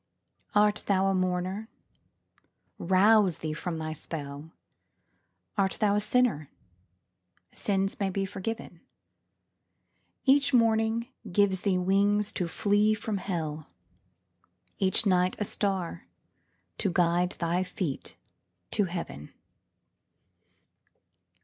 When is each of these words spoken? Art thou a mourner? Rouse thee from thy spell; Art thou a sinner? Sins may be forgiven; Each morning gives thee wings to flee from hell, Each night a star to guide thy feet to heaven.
Art 0.55 0.81
thou 0.87 1.05
a 1.05 1.13
mourner? 1.13 1.69
Rouse 2.79 3.37
thee 3.37 3.53
from 3.53 3.77
thy 3.77 3.93
spell; 3.93 4.49
Art 5.59 5.77
thou 5.79 5.93
a 5.93 6.01
sinner? 6.01 6.49
Sins 7.51 7.99
may 7.99 8.09
be 8.09 8.25
forgiven; 8.25 8.81
Each 10.25 10.55
morning 10.55 11.09
gives 11.31 11.61
thee 11.61 11.77
wings 11.77 12.31
to 12.31 12.47
flee 12.47 12.95
from 12.95 13.17
hell, 13.17 13.67
Each 14.79 15.05
night 15.05 15.35
a 15.37 15.45
star 15.45 16.07
to 16.79 16.91
guide 16.91 17.33
thy 17.33 17.63
feet 17.63 18.15
to 18.71 18.85
heaven. 18.85 19.31